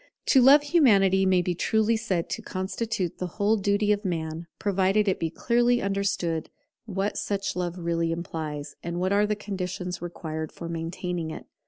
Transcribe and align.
To 0.33 0.41
love 0.41 0.63
Humanity 0.63 1.27
may 1.27 1.43
be 1.43 1.53
truly 1.53 1.95
said 1.95 2.27
to 2.31 2.41
constitute 2.41 3.19
the 3.19 3.27
whole 3.37 3.55
duty 3.55 3.91
of 3.91 4.03
Man; 4.03 4.47
provided 4.57 5.07
it 5.07 5.19
be 5.19 5.29
clearly 5.29 5.79
understood 5.79 6.49
what 6.85 7.19
such 7.19 7.55
love 7.55 7.77
really 7.77 8.11
implies, 8.11 8.75
and 8.81 8.99
what 8.99 9.13
are 9.13 9.27
the 9.27 9.35
conditions 9.35 10.01
required 10.01 10.51
for 10.51 10.67
maintaining 10.67 11.29
it. 11.29 11.45